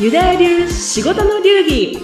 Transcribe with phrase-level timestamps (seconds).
[0.00, 1.98] ユダヤ流仕事の流儀。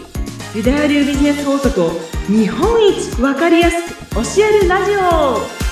[0.53, 1.91] ユダヤ流ビジネス法則を
[2.27, 5.64] 日本一分かりやすく教えるラジオ。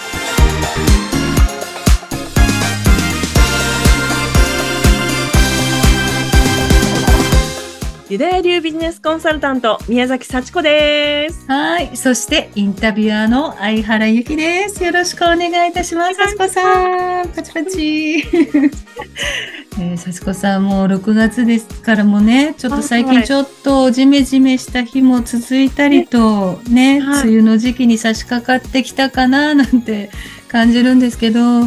[8.12, 11.46] ユダヤ流ビジネスコンサルタント、宮崎幸子です。
[11.46, 11.96] はい。
[11.96, 14.84] そして、インタビュアーの相原由紀です。
[14.84, 16.16] よろしくお願いいたします。
[16.16, 17.28] 幸子さん。
[17.30, 18.18] パチパチ。
[19.80, 30.10] えー、幸子さん、もう6月ですからもね、ちょっと最近ちょっとジメジメした日も続いたりと、ね、はい、梅雨の時期に差し掛かってきたかな、なんて
[30.48, 31.66] 感じるんですけど、は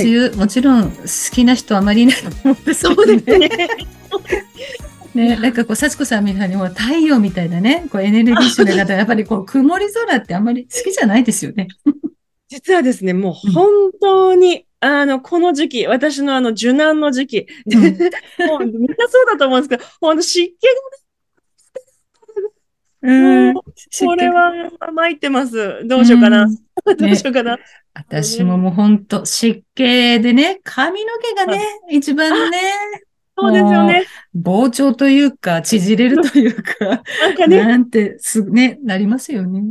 [0.00, 2.96] い、梅雨、もちろん好きな人あまりいないと思うんですけどね。
[2.96, 3.68] そうですね。
[5.14, 11.68] ね、なんかこう、幸子さんみたいにもう太陽みたいなね、こうエネルギッシュな方、 やっぱりこう、曇り空ってあんまり好きじゃないですよね。
[12.48, 13.68] 実はですね、もう本
[14.00, 17.82] 当に、うん、あの、この時期、私のあの、受難の時期、うん、
[18.46, 21.04] もうみんなそうだと思うんですけど、ほんと湿気がね、
[23.06, 24.52] うん、これは
[24.92, 25.86] 参ってます。
[25.86, 26.46] どうしようかな。
[26.96, 27.58] どうしようかな。
[27.92, 32.58] 私ももう本当湿気でね、髪の毛がね、一番ね、
[33.36, 34.04] そうですよね。
[34.36, 36.96] 膨張というか、縮れるというか、な
[37.30, 39.62] んかね、なんて、す、ね、なりますよね。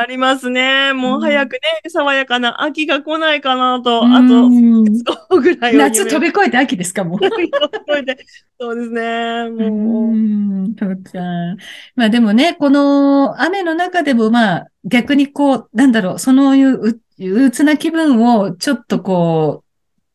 [0.00, 0.94] なりますね。
[0.94, 7.20] もう早くね、うん、爽やかな秋が来ないかなと、あと、そうぐらい夏飛び越えて秋ですか、もう。
[7.20, 7.58] 飛び越
[7.98, 8.24] えて。
[8.58, 9.50] そうですね。
[9.50, 10.14] もう。
[10.14, 11.20] うそうか。
[11.96, 19.70] まあでもね、この雨の中でもまあ、逆にこう、なんだろう、そのいうう、ううつな気分をちょっとこう、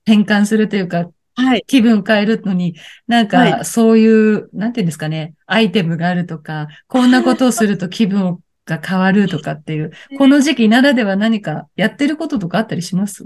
[0.06, 1.64] 変換するというか、はい。
[1.68, 2.76] 気分変えるのに、
[3.08, 13.26] なんか、そういう、はい、なんていうんですかね、アイテムがあるとか、こんなことをすると気分が変わるとかっていう、この時期ならでは何かやってることとかあったりします？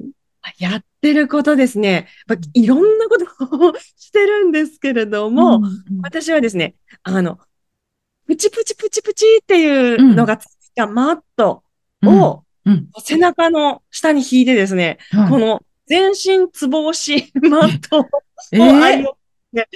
[0.57, 2.07] やってることですね。
[2.53, 5.71] いろんなことをしてるんですけれども、うんうん、
[6.01, 7.39] 私はですね、あの、
[8.25, 11.63] プチプチプチプチっていうのがついたマット
[12.03, 12.43] を、
[13.03, 14.97] 背中の下に引いてですね、
[15.29, 18.05] この全身つぼ押しマットを
[18.53, 19.17] 愛用
[19.51, 19.67] ね。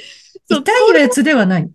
[0.47, 1.71] 痛いやつではない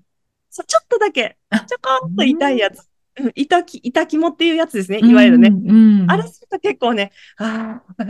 [0.49, 2.89] そう、ちょっとだけ、ちょこっと痛いやつ。
[3.21, 5.01] うん、痛き、痛きもっていうやつですね。
[5.03, 5.49] いわゆるね。
[5.49, 8.05] うんうん、あれすると結構ね、ああ、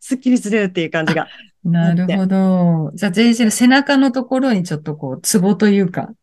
[0.00, 1.28] すっきりするっていう感じが。
[1.62, 2.90] なるほど。
[2.94, 6.14] じゃあ全身の背中のところにちょっとこう、ツボというか、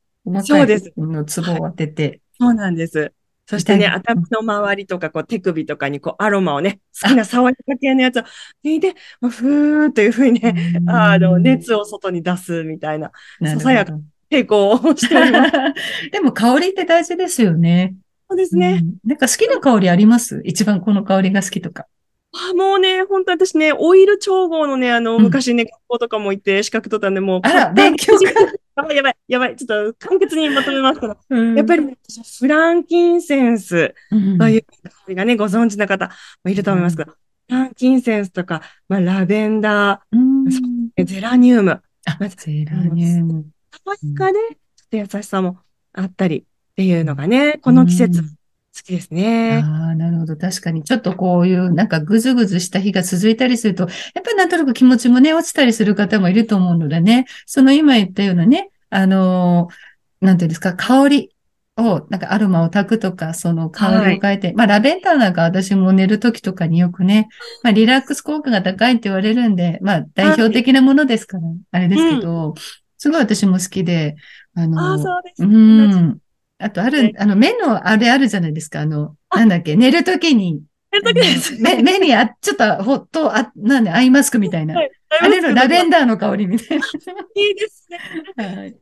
[0.44, 0.92] そうです。
[0.98, 2.22] のツボを当てて、はい。
[2.40, 3.14] そうなんです。
[3.52, 8.24] そしてね、頭の周りとか、こう、手首とかに、こう、アロマをね、好きな爽やか系のやつを
[8.64, 13.12] 抜いて、ふーというふうにね、あの、熱を外に出すみたいな、
[13.44, 13.92] ささやか
[14.30, 15.52] 抵抗をしております。
[16.14, 17.94] でも、香りって大事ですよね。
[18.30, 19.10] そうですね、うん。
[19.10, 20.42] なんか好きな香りあります？
[20.46, 21.88] 一番この香りが好きとか。
[22.32, 28.32] あもうね、本当私ね、オイル調合のね、あの、昔ね、学校とかも行って資格取ったんで、もう、あら、勉強が。
[28.76, 29.56] やばい、やばい、やばい。
[29.56, 31.18] ちょっと簡潔にまとめますから。
[31.30, 31.98] うん、やっぱり、ね、
[32.40, 34.16] フランキンセンスと
[34.50, 36.10] いう香りがね、ご存知の方
[36.44, 37.18] もいると思いますけど、フ
[37.50, 41.82] ランキンセンスとか、まあ、ラベンダー、うん、ゼラニウム。
[42.06, 43.46] あ、ゼラニウム。
[43.86, 44.40] 爽やかで、
[44.76, 45.60] ちょっと優しさも
[45.94, 46.44] あったりっ
[46.76, 48.24] ていうのがね、この季節。
[48.76, 49.62] 好きですね。
[49.64, 50.38] ああ、なるほど。
[50.38, 53.92] 確かに、ちょっとこういう、なんかぐずぐずした日が続いたりすると、やっ
[54.24, 61.36] ぱりなんとなく気持ちもね、落ちたりする方もいると思うのでね、その今言ったようなね、あのー、なんていうんですか、香り
[61.78, 67.28] を、なんかアロマを炊くとか、その香りを変えて、はい、まあラベンダーなんか私も寝るときとかによくね、
[67.64, 72.54] まあリラックス効果が高いって言われるんで、まあ代表的なものですから、あれですけど、うん、
[72.98, 74.16] すごい私も好きで、
[74.56, 76.18] あのー、あそうです、ね、うん。
[76.62, 78.82] あと、ある、あの、目のあれあるじゃないですか。
[78.82, 80.62] あの、なんだっけ、寝るときに。
[80.92, 84.76] 寝るときです、目、目にあ、ちょっと、ほっと、あ、なんで、アイマスクみたいな。
[84.76, 86.86] はい、あれのラベンダーの香りみたいな。
[87.36, 88.00] いいですね。
[88.36, 88.76] はい。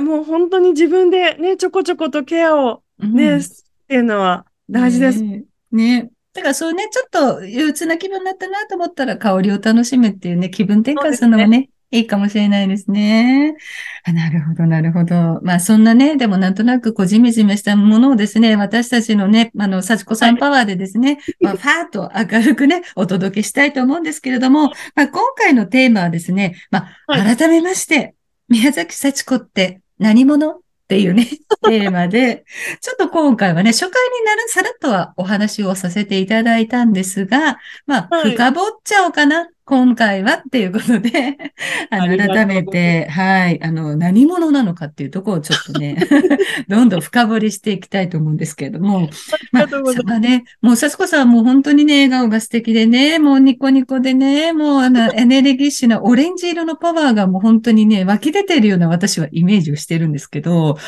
[0.00, 3.42] もう本当に自分でね、ちょこちょことケアをね、うん、っ
[3.88, 5.22] ていうのは大事です。
[5.22, 5.44] ね。
[5.72, 13.56] ねだからそうね、ちょっと憂鬱な気分になったなと思ったら香りを楽しむっていうね、気分転換するのもね、いいかもしれないですね。
[14.04, 15.40] あなるほど、なるほど。
[15.42, 28.14] まあ、そんなね、でもなんとなくこう、じめじめしたものをですね、私たちのね、あの、幸子さんパワーでですね、はい、まあ、ファーと明るくね、お届けしたいと思うんですけれども、まあ、今回のテーマはですね、まあ、改めまして、
[28.48, 30.50] 宮崎幸子って何者？
[30.50, 31.26] っていうね、
[31.68, 32.46] テーマで、
[32.80, 39.48] ちょっと今回はね、初回になる、さらっとはお話をさせていただいたんですが、まあ、深掘っちゃおうかな。
[39.68, 41.36] 今回はっていうことで、
[41.90, 45.98] あの、改めて、はい、あの、何者なのかっていうところをちょっとね、
[46.68, 49.10] どんどん深掘りしていきたいと思うんですけれども、
[49.52, 60.78] まあ、そまね、もう、さすこさんもう本当にね、笑顔が素敵でね、もうニコニコでね、もうあの、 エネルギッシュなオレンジ色のパワーがもう本当にね、湧き出てるような私はイメージをしてるんですけど、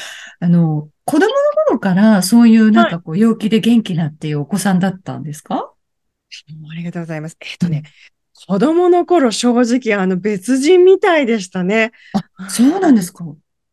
[0.41, 1.33] あの、子供の
[1.67, 5.71] 頃からそういうなんかこう、陽気で元気なっていうお子さんだったんですか、
[6.71, 7.37] ありがとうございます。
[7.41, 7.83] えっ、とね、
[8.47, 11.93] 子供の頃、正直、あの、別人みたいでしたね。
[12.37, 13.25] あ、そうなんですか。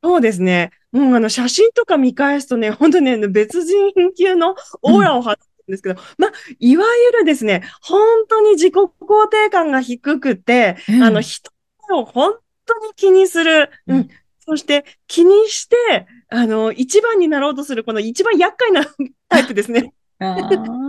[0.03, 0.71] そうですね。
[0.91, 11.51] もう、あの、写真とか見返すとね、本当ね、別人級のオーラを発するんですけど、うん、まあ、いわゆるですね、本当に自己肯定感が低くて、うん、あの、人
[11.91, 12.35] を本
[12.65, 13.69] 当に気にする。
[13.87, 14.09] うん。
[14.39, 18.85] そして気にして、あの、一番になろうとする、この一番厄介な
[19.27, 19.93] タイプですね。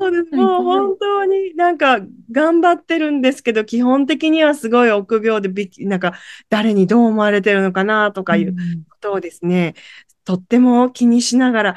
[0.00, 0.34] そうです。
[0.34, 2.00] もう本当になんか
[2.32, 6.14] 頑張ってるんですけど、基本的にはすごい臆病でびなんか
[6.48, 8.54] 誰にどう思われてるのかなとかいう
[8.88, 9.74] ことをですね、
[10.24, 11.76] とっても気にしながら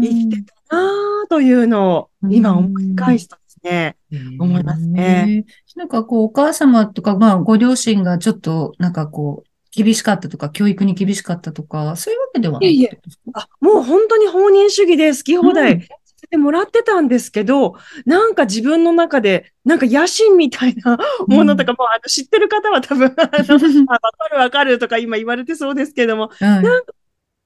[0.00, 3.96] 生きてたなというのを今思い返すとですね、
[4.38, 5.44] 思いますね。
[5.74, 12.96] なんかこうお母様とか、まあご両親がちょっとなんかこう、厳しかったとか、教育に厳しかったとか、そういうわけではないいえ
[13.32, 15.88] あもう本当に放任主義で好き放題
[16.26, 17.74] てもらってたんですけど、
[18.06, 23.54] なんか自分の中で、なんか野心みたいなものとか、もうあの知ってる方は多分、あの、
[23.86, 26.92] わかるわかるとか今言われてそうですけども、なんか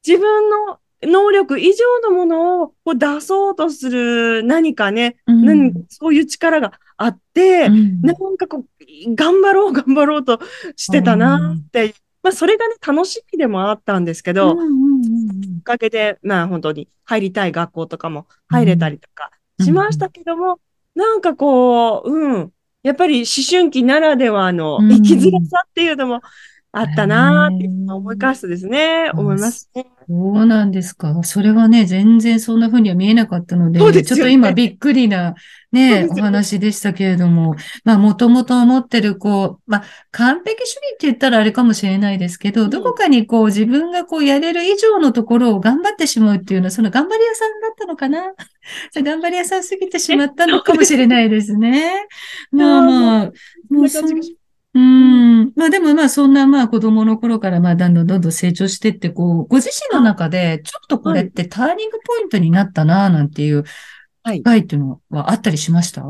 [0.07, 10.41] 自分の能力以上のものをこう出そうとする何かね、うん、そういう力があって、うん、なんかこう、頑張ろう頑張ろうと
[10.77, 14.57] してたなってまあ、それがね、楽しみでもあったんですけど、
[15.61, 19.31] おかげで、まあ、本当に入りたい学校とかも入れたりとか
[19.61, 20.61] しましたけども、
[20.95, 26.21] なんかこう、うん、やっぱり思春期ならではの生きづらさっていうのも
[26.71, 29.87] あったなって思い返すとですね、思いますね。
[30.07, 31.15] そうなんですか。
[31.23, 35.35] それはね、全然そんな風には見えなかったので、でね、ちょっと今びっくりな
[35.71, 37.55] ね、お話でしたけれども、
[37.85, 48.33] まあ、もともと思ってる、こう、まあ、完璧主義って言ったらあれかもしれないですけど、どこかにこう、自分がこう、やれる以上のところを頑張ってしまうっていうのは、その頑張り屋さんだったのかな？
[48.97, 52.07] 頑張り屋さんすぎてしまったのかもしれないですね。
[52.51, 53.33] まあまあ、
[53.69, 54.01] もうそ
[54.75, 55.53] うん。
[55.57, 63.65] まあでもまあそんなまあ子供の頃からまあどんどんどんどん成長してってこう、ご自身の中でちょっとこれってターニングポイントになったななんていう
[64.25, 66.05] 機会っていうのはあったりしました、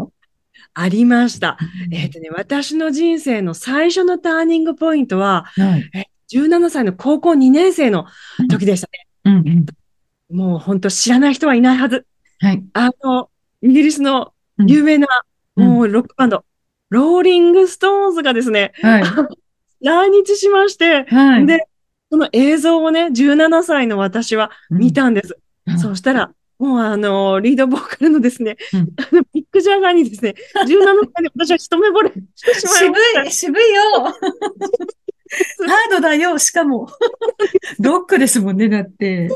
[0.75, 1.59] ありました。
[1.93, 8.07] えっ、ー、とね、私の人生の最初のターニングポイントは、はい、え17歳の高校2年生の
[8.51, 9.07] 時でしたね。
[9.25, 9.67] うんうん。
[10.31, 12.07] うん、もう本当知らない人はいないはず。
[12.41, 13.31] はい、あの、
[13.63, 15.09] イギリスの有名な、
[15.57, 16.45] うん、もうロックバンド、
[16.91, 19.03] ローリングストーンズがですね、はい、
[19.85, 21.67] 来日しまして、はい、で、
[22.11, 25.39] その映像をね、17歳の私は見たんです。
[25.67, 30.67] うん、そしたら、もうあの、リードボーカルのですね、うん、あのビッグジャガーにですね、17
[31.15, 33.31] 歳で私は一目惚れしてしまいました。
[33.31, 33.83] 渋い、渋いよ
[35.67, 36.89] ハードだよ、しかも。
[37.79, 39.29] ロックですもんね、だって。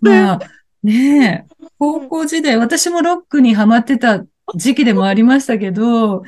[0.00, 0.40] まあ、
[0.82, 6.22] ねえ、高校時代、私もロックにハマってた時期でもありましたけど、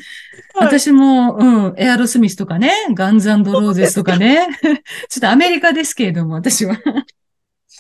[0.55, 4.47] 私も、うん、エアロスミスとかね、ガンズローゼスとかね、
[5.09, 6.77] ちょっとアメリカですけれども、私は。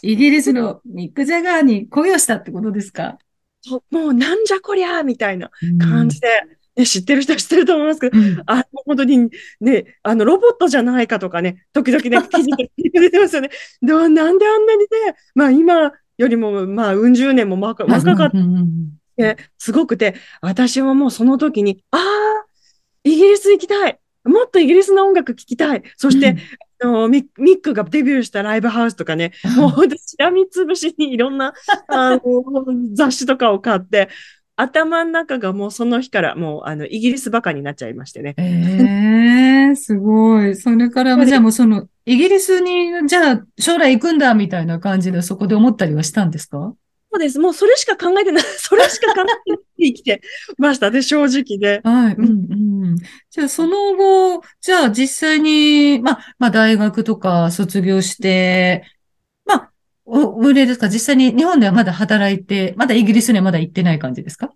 [0.02, 3.18] イギリスのミック・ジャガーに恋をしたってことですか？
[3.90, 6.28] もうなんじゃこりゃみたいな感じで、
[6.76, 9.28] ね、知ってる人は知ってると思いますけど、うん、あ本当に
[9.60, 12.70] ね、あの、ロボットじゃないかとかね、時々ね、 記事で
[13.00, 13.50] 出てますよね。
[13.82, 14.86] なんであんなにね、
[15.34, 17.94] まあ今よりも、まあ、うん十年も若か
[18.26, 18.38] った。
[19.58, 22.00] すごくて、私はもうその時に、ああ、
[23.04, 23.98] イギリス行きたい。
[24.24, 25.82] もっとイギリスの音楽聴きたい。
[25.96, 26.36] そして、
[26.80, 31.54] うん、あのミックがデビューしたライブハウスとかね、もうしらみつぶしにいろんな
[31.88, 34.08] あの 雑誌とかを買って、
[34.56, 38.34] 頭の中がもうその日からもうあのイギリスバカになっちゃいましてね。
[38.36, 40.54] ええー、すごい。
[40.54, 46.74] それからじゃあもうそのイギリスにじゃあ将来行くんだみたいな感じでそこで思ったりはしたんですか？
[47.12, 47.38] そうです。
[47.40, 48.44] もうそれしか考えてない。
[48.58, 50.20] それしか考えてない生きて
[50.58, 51.80] ましたね、正直で。
[51.82, 52.14] はい。
[52.14, 52.96] うんうん。
[53.30, 58.84] じゃあその後、じゃあ実際に、まあ、まあ大学とか卒業して、
[59.44, 59.70] まあ、
[60.04, 64.52] お、売れですか実際に日本ではまだ働いて、まだイギリスにはまだ行ってない感じですか？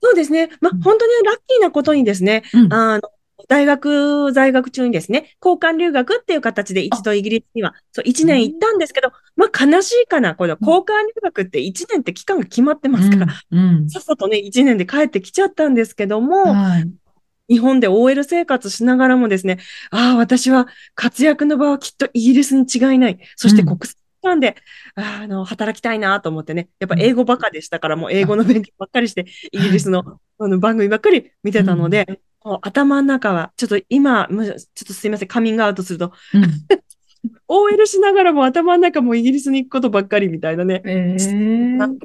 [0.00, 0.48] そうですね。
[0.60, 3.02] まあ、本当にラッキーなことにですね、うん、あの、
[3.46, 16.90] 大学在学中にですね、交換留学っていう形で一度イギリスには、そう、一年行ったんですけど、まあ悲しいかな、この交換留学って一年って期間が決まってますから、うんうん、さっさとね、一年で帰ってきちゃったんですけども、はい、
[17.48, 19.58] 日本で OL 生活しながらもですね、
[19.90, 23.18] ああ、私は活躍の場はきっとイギリスに違いない。
[23.36, 24.56] そして国際機関で、
[24.94, 36.42] あの、働きたいなと思ってね、やっぱ英語ばかでしたから、もう英語の勉強ばっかりして、イギリスのあの番組ばっかり見てたので、もう頭の中は、ちょっと今、むちょっとすいません、カミングアウトすると、うん。
[37.46, 41.16] OL しながらも頭の中もイギリスに行くことばっかりみたいなね、え。
[41.18, 41.98] ー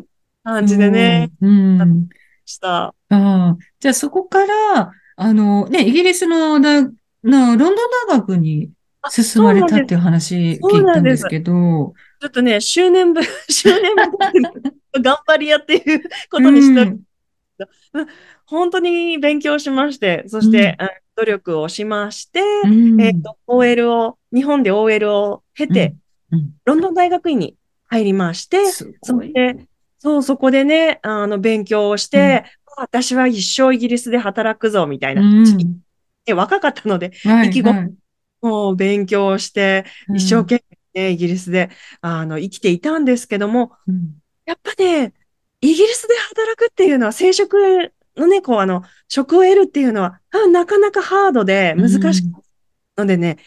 [0.43, 1.81] 感じでね、うん。
[1.81, 2.09] うん。
[2.45, 2.87] した。
[2.87, 6.91] ああ、じゃあそこから、あの、ね、イギリスの大、の
[7.23, 7.75] ロンドン
[8.09, 8.69] 大学に
[9.09, 14.11] 進まれたっていう話聞いたんですけど、ちょっとね、執念分、 執念分、
[15.01, 16.81] 頑張り屋っていうことにした。
[16.81, 16.99] うん
[18.45, 23.01] 本当に勉強しまして、そして、あ努力をしまして、うん。
[23.01, 25.95] えっ、と、OL を、日本で OL を経て、
[26.31, 26.53] うん。
[26.65, 27.55] ロンドン大学院に
[27.85, 28.65] 入りまして。
[28.65, 28.85] そ
[29.21, 29.67] して、
[29.99, 35.21] そう、そこでね、あの、勉強をして、私は一生イギリスで働くぞ、みたいな。
[35.21, 35.81] うん。
[36.25, 37.93] で若かったので、はい意気込みはい。
[38.41, 40.15] もう勉強して、うん。
[40.17, 41.69] 一生懸命ね、イギリスで、
[42.01, 44.15] あの、生きていたんですけども、うん。
[44.45, 45.13] やっぱね、
[45.63, 52.43] イギリスで働くっていうのは、生殖のね、こう、あの、職を得るっていうのは、あなかなかハードで難しく、
[52.97, 53.37] のでね、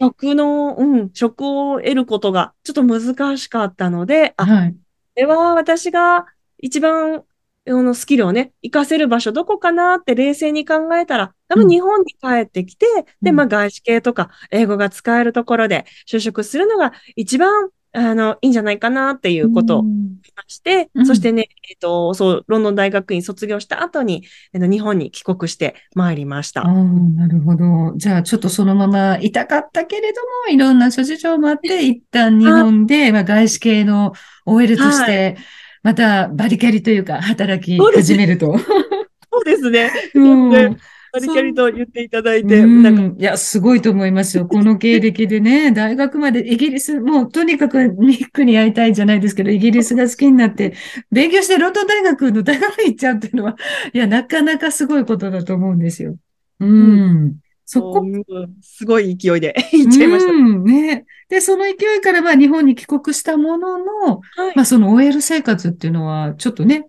[0.00, 4.76] 職の、うん、職を得ることがちょっと難しかったので、あ、こはい。
[5.16, 6.26] れは私が
[6.58, 7.24] 一番、
[7.66, 12.86] あの、スキルをね、活かせる場所どこかなって冷静に考えたら、多分日本に帰ってきて、
[13.22, 13.36] で、うん。
[13.36, 24.24] まあ外資系とか英語が使えるところで就職するのが一番、あの、いいんじゃないかなっていうことをうんして、うんそしてね、えっと、そう、ロンドン大学院卒業した後に、
[24.54, 26.64] あの日本に帰国してまいりました。
[26.64, 27.94] なるほど。
[27.96, 34.12] じゃあ、ちょっとそのままいたかったけれども、いろんな諸事情もあって、一旦日本で、まあ、外資系の
[34.44, 35.36] OL として、
[35.82, 38.58] またバリキャリというか、働き始めると。
[39.32, 39.90] そうですね。
[40.14, 40.76] うん
[41.20, 44.46] でバリキャリと言っていただいて、うんなんか、いや、すごいと思いますよ。
[44.48, 50.74] この経歴でね、大学までイギリス、もうとにかくニックに会いたいじゃないですけど、イギリスが好きになって、
[51.10, 53.56] 勉強してロンドン大学の大学に行っちゃうっていうのは、
[53.92, 56.16] いや、なかなかすごいことだと思うんですよ。
[56.60, 57.36] うん。
[57.66, 58.22] そこうん
[58.60, 60.32] すごい勢いで 行っちゃいました。
[60.32, 61.06] うん、ね。
[61.28, 63.84] で、その勢いからまあ日本に帰国したものの、
[64.36, 66.88] はいまあその OL 生活っていうのはちょっとね、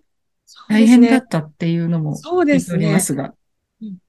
[0.68, 3.00] 大変だったっていうのもそうです聞いておりまね。
[3.00, 3.34] すが。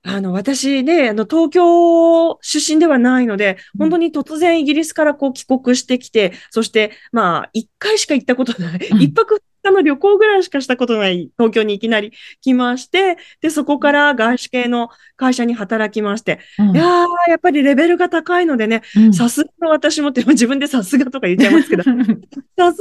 [0.04, 3.80] あの、私ね、あの、東京出身ではないので、うん。
[3.80, 9.02] 本当に突然イギリスからこう帰国してきて、そして、まあ、一回しか行ったことない、うん。
[9.02, 16.76] 一泊二日の旅行ぐらいしかしたことない東京にいきなり来まして、で、そこから外資系の会社に働きまして、うん。
[16.76, 19.14] いやー、やっぱりレベルが高いのでね、うん。
[19.14, 22.74] さすがの私もって、自分でさすがとか言っちゃいますけど、 さすがの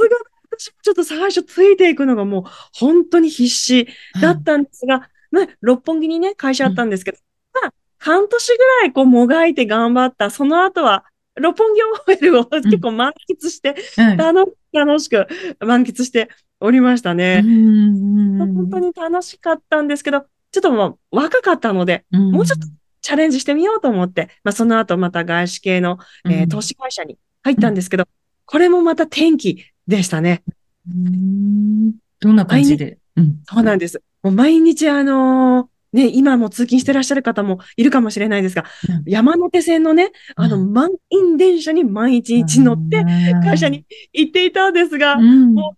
[0.49, 3.89] 私もちょっと最初ついていくのがもう本当に必死
[4.21, 7.17] だったんですが、まあ、六本木にね、会社あったんですけど、
[7.53, 11.05] まあ、半年ぐらいこうもがいて頑張った、その後は、
[11.35, 11.81] 六本木
[12.21, 15.27] OL を結構満喫して、はい楽楽しく
[15.59, 16.29] 満喫して
[16.59, 17.41] おりましたね。
[17.43, 22.67] うん本当に楽しかったんですけど、ちょっともう若かったので、もうちょっと
[23.01, 28.05] チャレンジしてみようと思って、まあ、その後また外資系の、えー投資会社に入ったんですけど、
[28.45, 30.43] これもまた転機でしたね。
[30.89, 31.93] うん。
[32.19, 32.97] どんな感じで？
[33.15, 33.41] うん。
[33.47, 34.01] そうなんです。
[34.23, 39.03] もう毎日あのーね、今も通勤してらっしゃる方もいるかもしれないですが、うん。
[39.05, 43.05] 山手線のね、あの、う満員電車に毎日乗って
[43.43, 45.53] 会社に行っていたんですが、うん。
[45.53, 45.77] も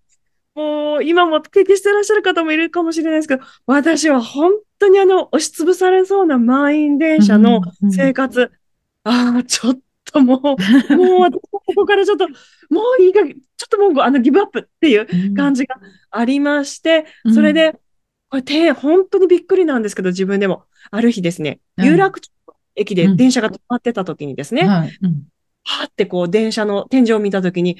[0.56, 7.92] もう今も経験してらっしゃる方もいるかもしれないですけど、私は本当にあの、押しつぶされそうな満員電車のうん。
[7.92, 8.52] 生活、
[9.04, 9.80] ああ、ちょっ
[10.12, 10.42] ともう、
[10.98, 15.78] もう私ここからちょっと、もういいか、ちょっともうあの、ギブアップっていう感じが
[16.12, 17.34] ありまして、うん。
[17.34, 17.80] それで、
[18.30, 20.64] これて、本当にびっくりなんですけど、自分でも。
[20.92, 25.24] ある日ですね、うん有楽町の駅でうん電車が止まってた時にですね、はいうん
[25.66, 27.78] はーってこう電車の天井を見た時に、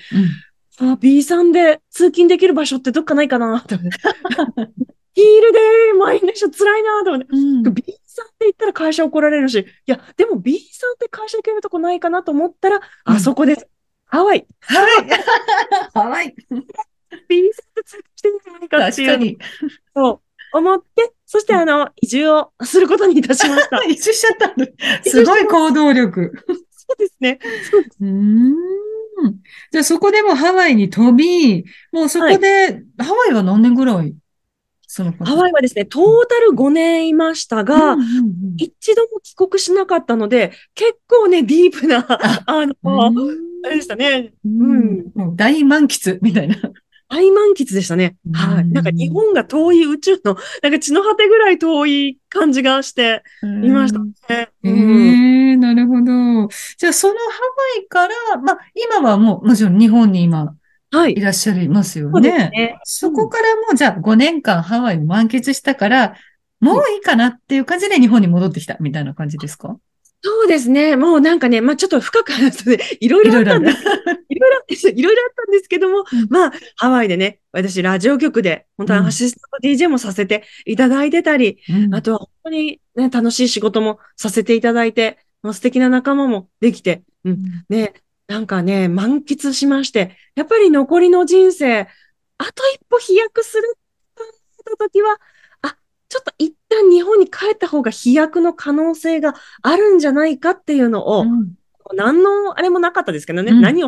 [0.80, 3.98] うんあ、B さんで通勤できる場所ってどっかないかなと思って。
[5.16, 5.60] ヒールで
[5.98, 7.28] 満員電車辛いなと思って。
[7.32, 13.68] うん B さんって言ったら会社怒られるし、いや、でも B さんって会社行けるとこないかなと思ったら、うんあそこです。
[14.06, 14.46] ハワイ。
[14.62, 16.10] はい。
[16.10, 16.36] はい。
[17.28, 19.38] B さんって通勤していいんじゃないかっていう確かに。
[19.96, 20.22] そう
[20.54, 23.84] 思って、そしてあの、移住をすることにいたしました。
[23.88, 24.66] 一緒しちゃったんだ。
[25.04, 26.34] すごい行動力。
[26.72, 27.40] そうですね。
[27.72, 28.56] そうですうーん。
[29.72, 34.16] じゃあそこでもハワイに飛び、もうそこで、ハワイは何年ぐらい？
[34.92, 42.06] そのハワイはですね、トータル5年いましたが、うんうんうん一度も帰国しなかったので、結構ね、ディープな、
[42.46, 44.34] あの、うんあれでしたね。
[44.44, 46.56] うんもう大満喫みたいな。
[47.10, 48.16] 大満喫でしたね。
[48.32, 48.66] はい。
[48.70, 53.24] なんか日本が遠い宇宙の、なんか地の果てぐらい遠い感じがして
[53.64, 54.50] いましたね。
[54.64, 56.48] ええー、なるほど。
[56.78, 57.20] じゃあそのハ
[57.78, 60.56] ワイから、まあ今はもうもちろん日本に今
[60.92, 61.14] はい。
[61.14, 62.30] いらっしゃいますよね。
[62.32, 66.16] そねそこからもうじゃあ5年間ハワイを満喫したから、
[66.60, 69.78] もういいかなっていう感じで日本に戻ってきたみたいな感じですか？
[70.22, 70.98] そうですね。
[70.98, 73.78] もうなんかね、まあちょっと深く話すとね、 いろいろあったんです。
[74.30, 87.94] いろいろ、いろいろあったんですけども、うん、まあハワイでね、私ラジオ局で本当はアシスタント DJ もさせていただいてたり、うん、あとは本当にね、楽しい仕事もさせていただいて、もう素敵な仲間もできて、うん、ね、
[88.28, 91.88] なんかね、満喫しまして、やっぱり残りの人生、
[92.38, 93.64] あと一歩飛躍する
[94.66, 95.18] と時は、
[96.10, 101.54] ちょっと一旦日本に帰った方が飛躍の可能性があるんじゃないかっていうのを、うん、
[101.96, 103.88] 何のあれもなかったですけどね、うん、何を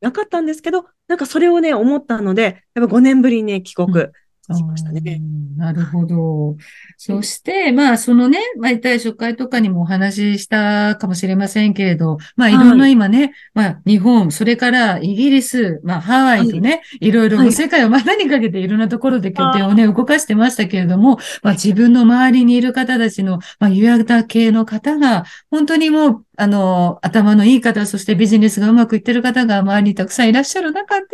[0.00, 4.06] なかったんですけど、なんかそれをね、思ったので、やっぱ5年ぶりにね、帰国
[4.54, 5.20] しましたね。
[5.56, 6.56] なるほど。
[6.96, 31.06] そして、まあ、そのね、まあ、一初回とかにもお話ししたかもしれませんけれど、まあ、いろんな今ね、はい、まあ、日本、それからイギリス、まあ、ハワイとね、はい、いろいろ世界を股にかけていろんなところで拠点をね、動かしてましたけれども、まあ、自分の周りにいる方たちの、まあ、ユアタ系の方が、本当にもう、あの、頭のいい方、そしてビジネスがうまくいってる方が周りにたくさんいらっしゃる中で、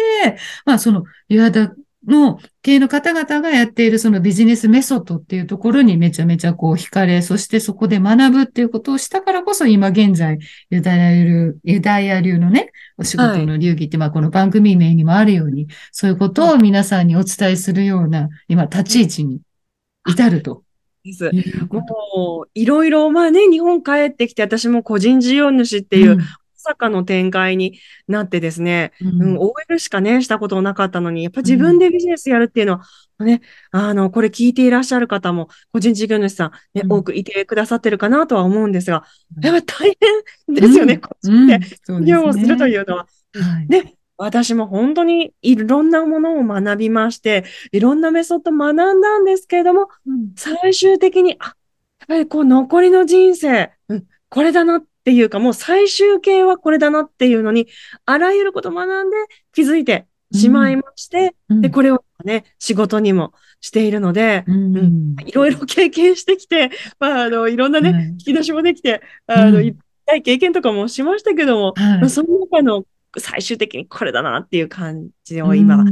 [0.65, 1.73] まあ、その、ユアタ
[2.07, 10.39] の経営の方々がやっているそのビジネスメソッドっていうところにめちゃめちゃこう惹かれ、そしてそこで学ぶっていうことをしたからこそ今現在
[10.71, 19.41] ユダヤ流、ユダヤ流のね、お仕事の流儀って、まあこの番組名にもあるように、そういうことを皆さんにお伝えするような今立ち位置に
[20.07, 20.63] 至ると。
[21.07, 21.31] です。
[21.71, 26.19] もう、いろいろ、まあね、日本帰ってきて、私も個人事業主っていう
[26.67, 32.81] さかの展開になってですね、うん、うん、OL しかね、したことなかったのに、やっぱ自分でビジネスやるっていうの
[33.19, 39.05] は、ね、あの、これ聞いていらっしゃる方も、個人事業主さん、ね、うん、多くいてくださってるかなとは思うんですが、
[39.43, 39.97] やっぱ大
[40.49, 43.07] 変ですよね、こっちで事業をするというのは。
[43.35, 51.55] はい、で、私も本当にいろんなものを学びまして、いろんなメソッド学んだんですけれども、うん、最終的に、あ、やっ
[52.09, 57.69] ぱりこう残りの人生、うん、これだなっっていうか、もう最終形はこれだなっていうのに、
[58.07, 59.17] あらゆることを学んで
[59.55, 72.85] 気づいてしまいまして、うん、で、これをね、仕事にもしているので、うん、うん、いろいろ経験してきて、まあ、あの、いろんなね、引き出しもできて、あの、いっぱい経験とかもしましたけども、はい、その中の
[73.17, 75.85] 最終的にこれだなっていう感じを今、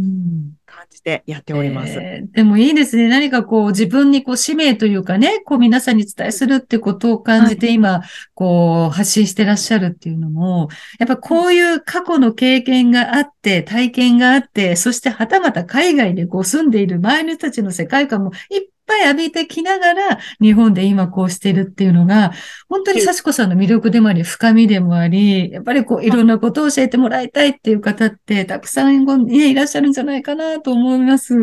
[0.75, 1.93] 感じてやっております。
[1.99, 3.09] えー、でもいいですね。
[3.09, 8.03] 何かこう自分にこう使命というかね、こう皆さんに伝えするってことを感じて今、
[8.35, 22.33] こう発信してらっしゃるっていうのも、やっぱこういう過去の経験があって、体験があって、そしてはたまた海外でこう住んでいる周りの人たちの世界観もいっぱい浴びてきながら、日本で今こうしてるっていうのが、
[22.69, 26.15] 本当に幸子さんの魅力でもあり、深みでもあり、やっぱりこう、い。
[26.15, 31.35] ろんなことを教えてもらいたいっていう方って、たくさん、ね、いらっしゃるんじゃないかなと思います。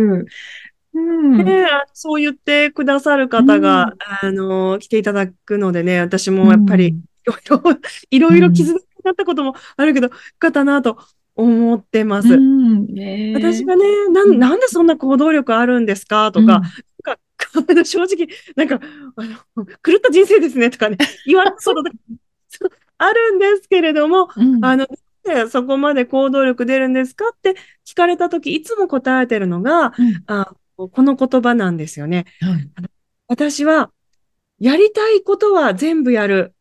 [0.94, 6.94] うん、ね、そう言ってくださる方が、うん、あの、来ていただくのでね、私もやっぱり、い
[7.26, 7.80] ろいろ、
[8.12, 10.98] いろいろ傷つになったこともあるけど、よかったなと
[11.36, 12.34] 思ってます。
[12.34, 13.00] うん。
[13.00, 13.34] え。
[13.34, 16.62] ー、私がねな、なんでそんな行動力あるんですかとか、
[17.86, 18.80] 正直、なんか、
[19.16, 21.92] あの、狂った人生ですねとかね、 言われそうだ
[22.98, 24.88] あるんですけれども、うん、あの、
[25.50, 32.26] そこまで行動力出るんですかって聞かれたとき、いつも答えてるのが、うん、あこの言葉なんですよね。
[33.28, 33.92] 私は、
[34.60, 36.54] やりたいことは全部やる。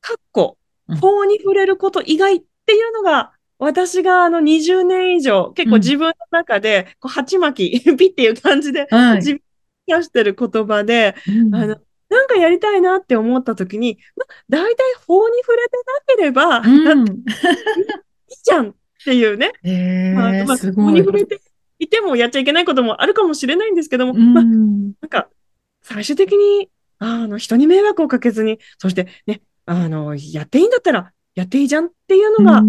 [0.00, 0.56] かっこ、
[1.00, 9.40] 法に触れること以外っていうのが、私があの20年以上、結構自分の中で、こう、鉢巻き、ピっていう感じで、はい、自分
[9.88, 11.76] 出してる言葉で、うん、あの、
[12.10, 17.14] なんかやりたいなって思った時に、ま、大体法に触れてなければ、うん、いい
[18.42, 18.74] じゃんっ
[19.04, 19.52] ていうね。
[19.62, 21.40] えー、まあ、まあ、法に触れて
[21.78, 25.28] いてもやっちゃいけないこともあるかもしれないんですけども、うん、まあ、なんか、
[25.82, 32.62] 最終的に、あの、人に迷惑をかけずに、そしてね、あの、やっていいんだったら、やっていいじゃんっていうのが、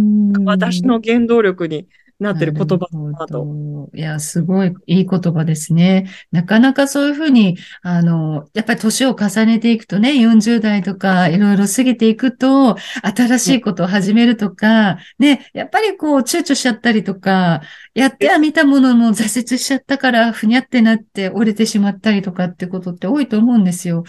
[0.46, 1.88] 私の原動力に
[2.20, 2.78] なってる言葉
[3.18, 3.90] だと。
[3.94, 6.10] いや、すごいいい言葉ですね。
[6.32, 17.62] なかなかそういうふうに、あの、やっぱり年を重ねていくとね、40代とかいろいろ過ぎていくと、新しいことを始めるとか、ね、やっぱりこう躊躇しちゃったりとか、
[17.94, 24.04] やっては見たものも挫折しちゃったから、ふにゃってなって折れてしまったりとかってことって多いと思うんですよ。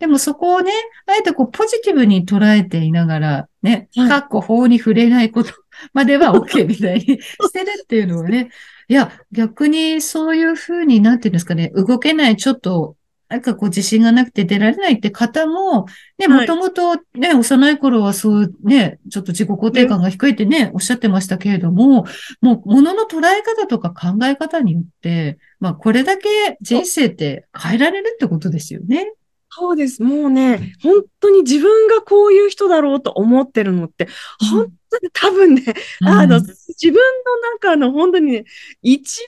[0.00, 0.72] でもそこをね、
[1.06, 5.52] あえてこうポジティブに捉えていながら、ね、かっこ法に触れないこと
[5.92, 8.50] までは OK みたいに してるっていうのはね、
[8.88, 12.96] いや、逆にそういうふうになんていうんですかね、動けない、ちょっと、
[13.28, 15.86] なんかこう自信がなくて出られないって方も、
[16.18, 22.04] ね、もともとね、幼い頃はそうね、ちょっと自己肯定感が低いってね、おっしゃってましたけれども、
[22.42, 29.14] もう物の捉え方とか考え方によって、まあこれだけ人生って変えられるってことですよね。
[29.54, 30.02] そうです。
[30.02, 34.08] もうね、本当に自分がこういう人だろうと思ってるのって、
[34.50, 35.62] 本当に多分ね、
[36.00, 38.44] うん、あの、自分の中の本当にね、
[38.82, 39.20] 1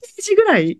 [0.00, 0.78] ページぐらい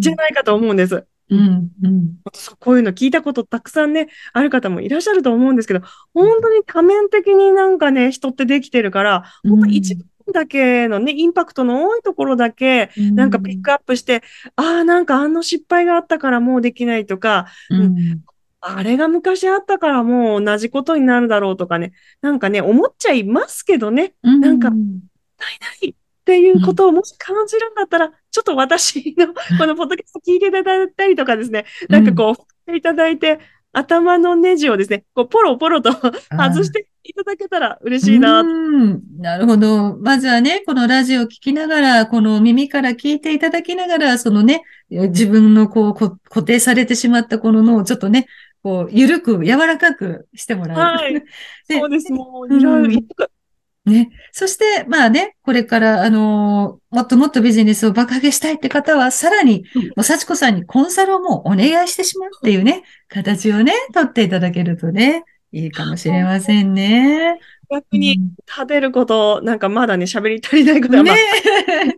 [0.00, 1.06] じゃないかと思うんです。
[1.30, 2.16] うんうん、
[2.58, 5.80] こういうの聞いたことたくさんね、ある方もいらっしゃると思うんですけど、
[6.12, 14.22] 本当に多面的になんかね、人ってできてるから、本当一部だけのね、インパクトの多いところだけ、なんかピックアップして、
[14.56, 18.22] うん、ああ、なんかあの失敗があったからもうできないとか、うん、
[18.60, 32.36] あれが昔あったからもう同じことになるだろうとかね、なんかね、思っちゃいますけどね、うん、なんか、ないないっていうことをもし感じるんだったら、ちょっと私のこのポッドキャスト聞いていただいたりとかですね、なんかこ
[32.66, 33.38] う、いただいて、
[33.72, 38.42] 頭のネジをですね、こうポロポロと外していただけたら嬉しいな。
[38.42, 39.96] なるほど。
[39.96, 48.26] まずはね、このラジオを聞きながら、この耳から聞いていただきながら、そのね、自分のこう固定されてしまったこの脳をちょっとね、
[48.62, 50.78] こう、ゆるく、柔らかくしてもらう。
[50.78, 51.24] はい。
[51.70, 52.12] そうです。
[52.12, 53.02] もう、いろいろ、
[53.86, 54.10] ね。
[54.32, 67.38] そして、まあね、これから、あのー、もっともっとビジネスを爆上げしたいって方は、さらに、もう、幸子さんにコンサルをもうお願いしてしまうっていうね、形をね、取っていただけるとね、いいかもしれませんね。
[67.70, 71.20] 逆に食べること、なんかまだね、喋り足りないことは、まあ、ね。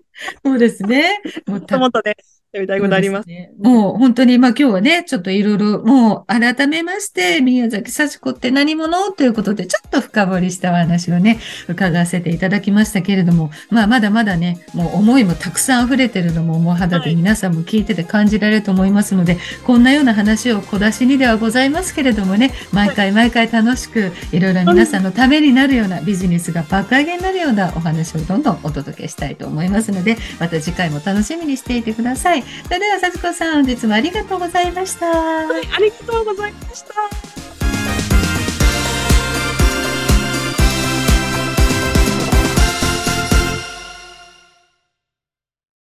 [0.45, 1.21] そうですね。
[1.47, 2.17] もっともっとね、
[2.53, 3.29] やりたいことあります。
[3.29, 32.45] ね、もう本当に、まあ今日はね、ちょっといろいろ、もう改めまして、宮崎幸子って何者ということで、ちょっと深掘りしたお話をね、伺わせていただきましたけれども、まあまだまだね、もう思いもたくさん溢れてるのも、もう肌で皆さんも聞いてて感じられると思いますので、はい、こんなような話を小出しにではございますけれどもね、毎回毎回楽しく、いろいろ皆さんのためになるようなビジネスが爆上げになるようなお話をどんどんお届けしたいと思いますので、また次回も楽しみにしていてください。
[32.65, 35.07] それでは、幸子さん、本日もありがとうございました。
[35.07, 37.50] はい、ありがとうございました。